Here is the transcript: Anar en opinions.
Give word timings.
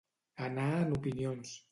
Anar 0.45 0.65
en 0.85 0.95
opinions. 0.99 1.53